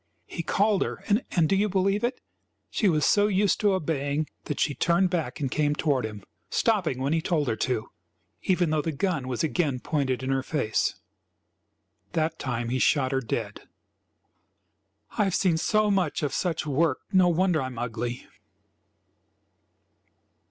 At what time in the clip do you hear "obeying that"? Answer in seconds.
3.73-4.59